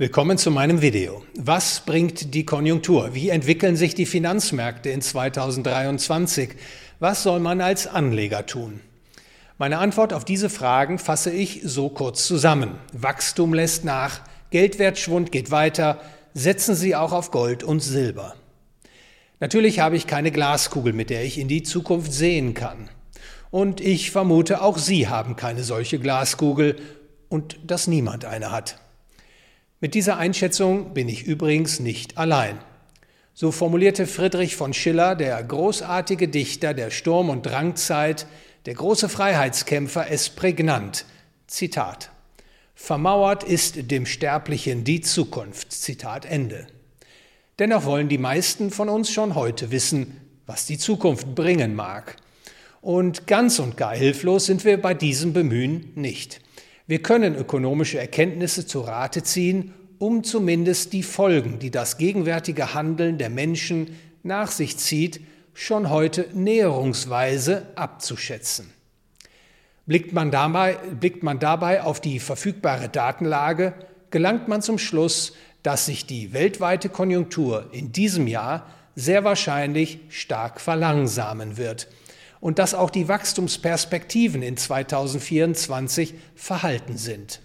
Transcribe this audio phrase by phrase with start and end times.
[0.00, 1.22] Willkommen zu meinem Video.
[1.34, 3.10] Was bringt die Konjunktur?
[3.12, 6.52] Wie entwickeln sich die Finanzmärkte in 2023?
[7.00, 8.80] Was soll man als Anleger tun?
[9.58, 12.78] Meine Antwort auf diese Fragen fasse ich so kurz zusammen.
[12.94, 16.00] Wachstum lässt nach, Geldwertschwund geht weiter,
[16.32, 18.36] setzen Sie auch auf Gold und Silber.
[19.38, 22.88] Natürlich habe ich keine Glaskugel, mit der ich in die Zukunft sehen kann.
[23.50, 26.76] Und ich vermute, auch Sie haben keine solche Glaskugel
[27.28, 28.76] und dass niemand eine hat.
[29.82, 32.58] Mit dieser Einschätzung bin ich übrigens nicht allein.
[33.32, 38.26] So formulierte Friedrich von Schiller, der großartige Dichter der Sturm- und Drangzeit,
[38.66, 41.06] der große Freiheitskämpfer, es prägnant.
[41.46, 42.10] Zitat.
[42.74, 45.72] Vermauert ist dem Sterblichen die Zukunft.
[45.72, 46.66] Zitat Ende.
[47.58, 52.16] Dennoch wollen die meisten von uns schon heute wissen, was die Zukunft bringen mag.
[52.82, 56.42] Und ganz und gar hilflos sind wir bei diesem Bemühen nicht.
[56.90, 63.16] Wir können ökonomische Erkenntnisse zu Rate ziehen, um zumindest die Folgen, die das gegenwärtige Handeln
[63.16, 65.20] der Menschen nach sich zieht,
[65.54, 68.72] schon heute näherungsweise abzuschätzen.
[69.86, 73.74] Blickt man, dabei, blickt man dabei auf die verfügbare Datenlage,
[74.10, 78.66] gelangt man zum Schluss, dass sich die weltweite Konjunktur in diesem Jahr
[78.96, 81.86] sehr wahrscheinlich stark verlangsamen wird–
[82.40, 87.40] und dass auch die Wachstumsperspektiven in 2024 verhalten sind.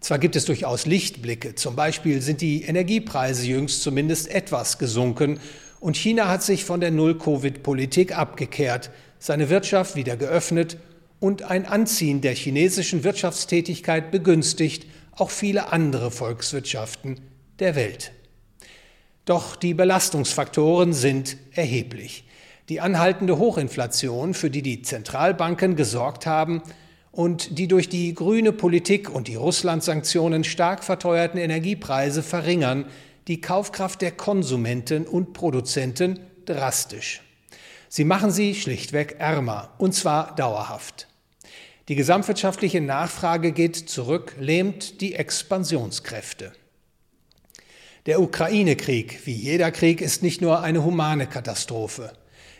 [0.00, 5.38] Zwar gibt es durchaus Lichtblicke, zum Beispiel sind die Energiepreise jüngst zumindest etwas gesunken
[5.78, 10.76] und China hat sich von der Null-Covid-Politik abgekehrt, seine Wirtschaft wieder geöffnet
[11.20, 17.20] und ein Anziehen der chinesischen Wirtschaftstätigkeit begünstigt auch viele andere Volkswirtschaften
[17.60, 18.10] der Welt.
[19.24, 22.24] Doch die Belastungsfaktoren sind erheblich
[22.68, 26.62] die anhaltende Hochinflation, für die die Zentralbanken gesorgt haben
[27.10, 32.86] und die durch die grüne Politik und die Russland-Sanktionen stark verteuerten Energiepreise verringern
[33.28, 37.22] die Kaufkraft der Konsumenten und Produzenten drastisch.
[37.88, 41.08] Sie machen sie schlichtweg ärmer, und zwar dauerhaft.
[41.88, 46.52] Die gesamtwirtschaftliche Nachfrage geht zurück, lähmt die Expansionskräfte.
[48.06, 52.12] Der Ukraine-Krieg, wie jeder Krieg, ist nicht nur eine humane Katastrophe.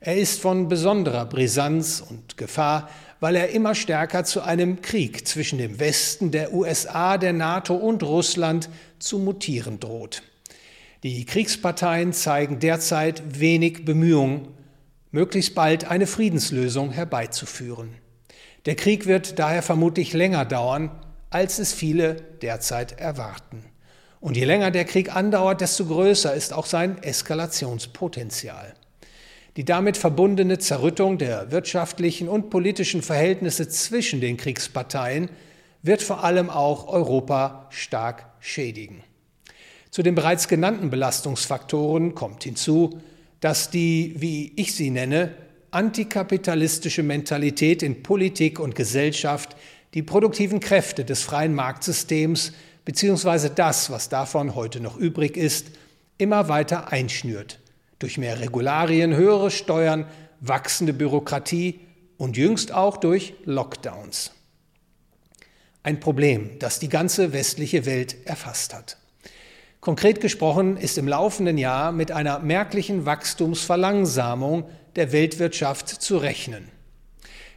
[0.00, 2.88] Er ist von besonderer Brisanz und Gefahr,
[3.20, 8.02] weil er immer stärker zu einem Krieg zwischen dem Westen, der USA, der NATO und
[8.02, 10.22] Russland zu mutieren droht.
[11.02, 14.48] Die Kriegsparteien zeigen derzeit wenig Bemühungen,
[15.10, 17.94] möglichst bald eine Friedenslösung herbeizuführen.
[18.66, 20.90] Der Krieg wird daher vermutlich länger dauern,
[21.30, 23.64] als es viele derzeit erwarten.
[24.20, 28.74] Und je länger der Krieg andauert, desto größer ist auch sein Eskalationspotenzial.
[29.56, 35.30] Die damit verbundene Zerrüttung der wirtschaftlichen und politischen Verhältnisse zwischen den Kriegsparteien
[35.82, 39.02] wird vor allem auch Europa stark schädigen.
[39.90, 43.00] Zu den bereits genannten Belastungsfaktoren kommt hinzu,
[43.40, 45.34] dass die, wie ich sie nenne,
[45.70, 49.56] antikapitalistische Mentalität in Politik und Gesellschaft
[49.94, 52.52] die produktiven Kräfte des freien Marktsystems
[52.84, 53.48] bzw.
[53.54, 55.68] das, was davon heute noch übrig ist,
[56.18, 57.58] immer weiter einschnürt
[57.98, 60.06] durch mehr Regularien, höhere Steuern,
[60.40, 61.80] wachsende Bürokratie
[62.18, 64.32] und jüngst auch durch Lockdowns.
[65.82, 68.96] Ein Problem, das die ganze westliche Welt erfasst hat.
[69.80, 74.64] Konkret gesprochen ist im laufenden Jahr mit einer merklichen Wachstumsverlangsamung
[74.96, 76.68] der Weltwirtschaft zu rechnen.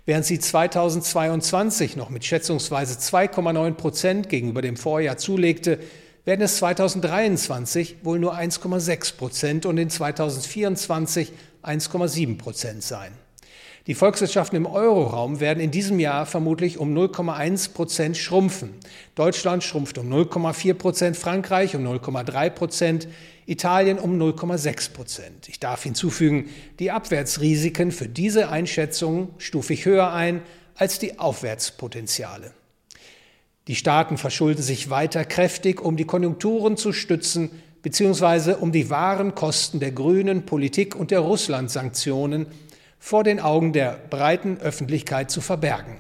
[0.06, 5.80] Während sie 2022 noch mit schätzungsweise 2,9 Prozent gegenüber dem Vorjahr zulegte,
[6.26, 11.32] werden es 2023 wohl nur 1,6 Prozent und in 2024
[11.64, 13.12] 1,7 Prozent sein.
[13.88, 18.76] Die Volkswirtschaften im Euroraum werden in diesem Jahr vermutlich um 0,1 Prozent schrumpfen.
[19.16, 23.08] Deutschland schrumpft um 0,4 Prozent, Frankreich um 0,3 Prozent,
[23.48, 25.50] Italien um 0,6 Prozent.
[25.50, 30.44] Ich darf hinzufügen, die Abwärtsrisiken für diese Einschätzung stufe ich höher ein
[30.76, 32.54] als die Aufwärtspotenziale.
[33.70, 37.52] Die Staaten verschulden sich weiter kräftig, um die Konjunkturen zu stützen,
[37.84, 42.48] beziehungsweise um die wahren Kosten der grünen Politik und der Russland-Sanktionen
[42.98, 45.98] vor den Augen der breiten Öffentlichkeit zu verbergen.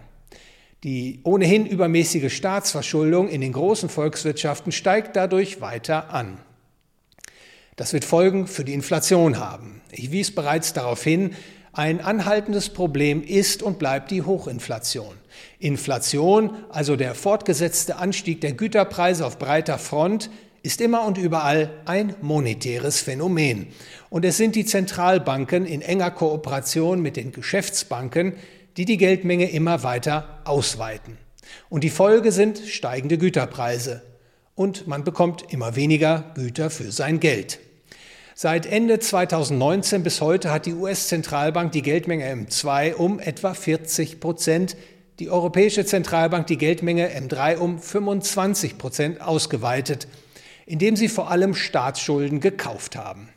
[0.83, 6.39] Die ohnehin übermäßige Staatsverschuldung in den großen Volkswirtschaften steigt dadurch weiter an.
[7.75, 9.83] Das wird Folgen für die Inflation haben.
[9.91, 11.35] Ich wies bereits darauf hin,
[11.71, 15.18] ein anhaltendes Problem ist und bleibt die Hochinflation.
[15.59, 20.29] Inflation, also der fortgesetzte Anstieg der Güterpreise auf breiter Front,
[20.63, 23.67] ist immer und überall ein monetäres Phänomen.
[24.09, 28.33] Und es sind die Zentralbanken in enger Kooperation mit den Geschäftsbanken,
[28.77, 31.17] die die Geldmenge immer weiter ausweiten.
[31.69, 34.03] Und die Folge sind steigende Güterpreise.
[34.59, 37.59] und man bekommt immer weniger Güter für sein Geld.
[38.35, 44.75] Seit Ende 2019 bis heute hat die US-Zentralbank die Geldmenge M2 um etwa 40 Prozent,
[45.19, 50.07] die Europäische Zentralbank die Geldmenge M3 um 25 Prozent ausgeweitet,
[50.65, 53.29] indem sie vor allem Staatsschulden gekauft haben.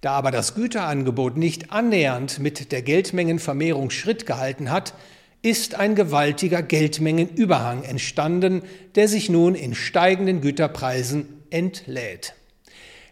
[0.00, 4.94] Da aber das Güterangebot nicht annähernd mit der Geldmengenvermehrung Schritt gehalten hat,
[5.42, 8.62] ist ein gewaltiger Geldmengenüberhang entstanden,
[8.94, 12.34] der sich nun in steigenden Güterpreisen entlädt.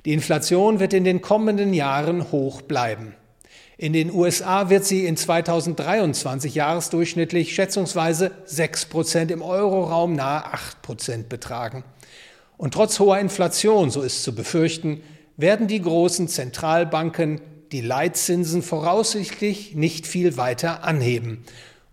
[0.06, 3.14] Die Inflation wird in den kommenden Jahren hoch bleiben.
[3.78, 10.82] In den USA wird sie in 2023 jahresdurchschnittlich schätzungsweise 6 Prozent, im Euroraum nahe 8
[10.82, 11.84] Prozent betragen.
[12.58, 15.02] Und trotz hoher Inflation, so ist zu befürchten,
[15.36, 17.40] werden die großen Zentralbanken
[17.72, 21.44] die Leitzinsen voraussichtlich nicht viel weiter anheben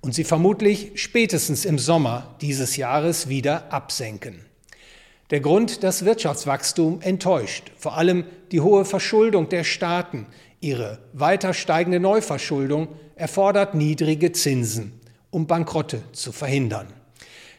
[0.02, 4.46] und sie vermutlich spätestens im Sommer dieses Jahres wieder absenken.
[5.32, 10.26] Der Grund, das Wirtschaftswachstum enttäuscht, vor allem die hohe Verschuldung der Staaten,
[10.62, 14.94] ihre weiter steigende Neuverschuldung erfordert niedrige Zinsen,
[15.30, 16.88] um Bankrotte zu verhindern.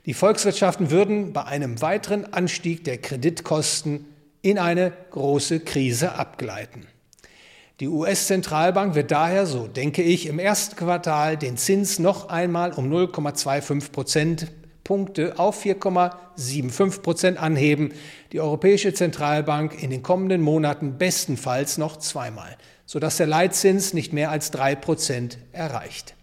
[0.06, 4.06] Die Volkswirtschaften würden bei einem weiteren Anstieg der Kreditkosten
[4.43, 6.87] in eine große Krise abgleiten.
[7.81, 12.93] Die US-Zentralbank wird daher, so denke ich, im ersten Quartal den Zins noch einmal um
[12.93, 14.52] 0,25 Prozent
[14.90, 17.92] Punkte auf 4,75 Prozent anheben.
[18.32, 22.56] Die Europäische Zentralbank in den kommenden Monaten bestenfalls noch zweimal,
[22.87, 26.16] sodass der Leitzins nicht mehr als drei Prozent erreicht.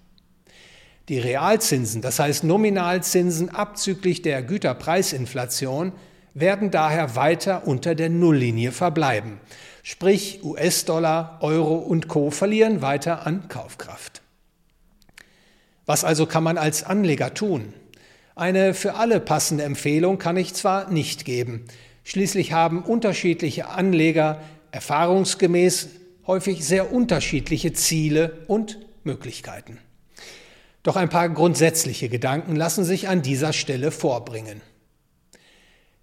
[1.07, 5.93] Die Realzinsen, das heißt Nominalzinsen abzüglich der Güterpreisinflation,
[6.33, 9.39] werden daher weiter unter der Nulllinie verbleiben.
[9.81, 14.21] Sprich, US-Dollar, Euro und Co verlieren weiter an Kaufkraft.
[15.85, 17.73] Was also kann man als Anleger tun?
[18.37, 21.65] Eine für alle passende Empfehlung kann ich zwar nicht geben.
[22.03, 24.39] Schließlich haben unterschiedliche Anleger
[24.69, 25.89] erfahrungsgemäß
[26.27, 29.79] häufig sehr unterschiedliche Ziele und Möglichkeiten.
[30.83, 34.61] Doch ein paar grundsätzliche Gedanken lassen sich an dieser Stelle vorbringen.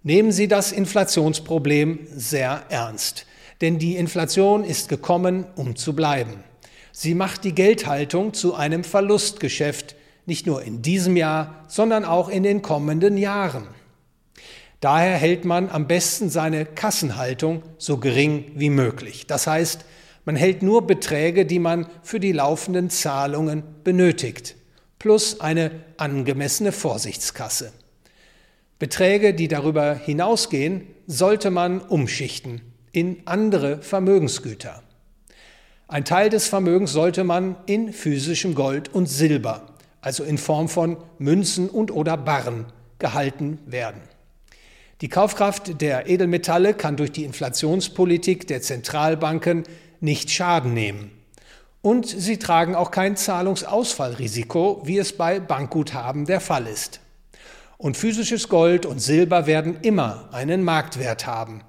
[0.03, 3.27] Nehmen Sie das Inflationsproblem sehr ernst,
[3.61, 6.43] denn die Inflation ist gekommen, um zu bleiben.
[6.91, 9.95] Sie macht die Geldhaltung zu einem Verlustgeschäft,
[10.25, 13.67] nicht nur in diesem Jahr, sondern auch in den kommenden Jahren.
[14.79, 19.25] Daher hält man am besten seine Kassenhaltung so gering wie möglich.
[19.25, 19.85] Das heißt,
[20.25, 24.55] man hält nur Beträge, die man für die laufenden Zahlungen benötigt,
[24.99, 27.71] plus eine angemessene Vorsichtskasse.
[28.79, 32.61] Beträge, die darüber hinausgehen, sollte man umschichten
[32.91, 34.83] in andere Vermögensgüter.
[35.87, 39.74] Ein Teil des Vermögens sollte man in physischem Gold und Silber
[40.05, 42.67] also in Form von Münzen und oder Barren,
[42.99, 44.01] gehalten werden.
[45.01, 49.63] Die Kaufkraft der Edelmetalle kann durch die Inflationspolitik der Zentralbanken
[50.01, 51.09] nicht Schaden nehmen.
[51.81, 56.99] Und sie tragen auch kein Zahlungsausfallrisiko, wie es bei Bankguthaben der Fall ist.
[57.77, 61.61] Und physisches Gold und Silber werden immer einen Marktwert haben,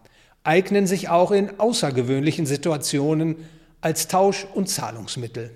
[0.45, 3.37] eignen sich auch in außergewöhnlichen Situationen
[3.81, 5.51] als Tausch- und Zahlungsmittel.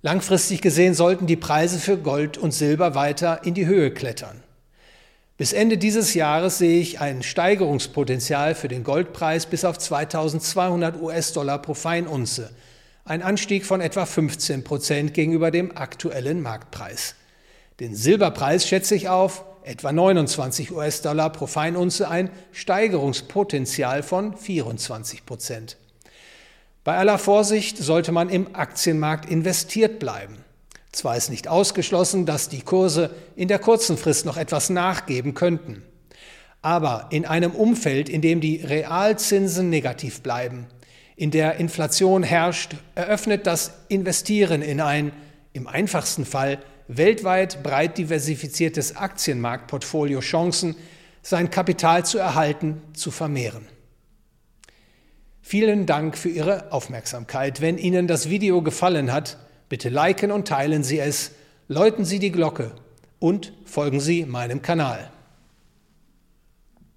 [0.00, 4.42] Langfristig gesehen sollten die Preise für Gold und Silber weiter in die Höhe klettern.
[5.36, 11.62] Bis Ende dieses Jahres sehe ich ein Steigerungspotenzial für den Goldpreis bis auf 2200 US-Dollar
[11.62, 12.50] pro Feinunze,
[13.04, 17.14] ein Anstieg von etwa 15 Prozent gegenüber dem aktuellen Marktpreis.
[17.80, 25.76] Den Silberpreis schätze ich auf etwa 29 US-Dollar pro Feinunze, ein Steigerungspotenzial von 24 Prozent.
[26.84, 30.36] Bei aller Vorsicht sollte man im Aktienmarkt investiert bleiben.
[30.92, 35.82] Zwar ist nicht ausgeschlossen, dass die Kurse in der kurzen Frist noch etwas nachgeben könnten,
[36.62, 40.66] aber in einem Umfeld, in dem die Realzinsen negativ bleiben,
[41.14, 45.12] in der Inflation herrscht, eröffnet das Investieren in ein,
[45.52, 50.74] im einfachsten Fall, weltweit breit diversifiziertes Aktienmarktportfolio Chancen,
[51.22, 53.66] sein Kapital zu erhalten, zu vermehren.
[55.50, 57.62] Vielen Dank für Ihre Aufmerksamkeit.
[57.62, 59.38] Wenn Ihnen das Video gefallen hat,
[59.70, 61.30] bitte liken und teilen Sie es,
[61.68, 62.72] läuten Sie die Glocke
[63.18, 65.10] und folgen Sie meinem Kanal.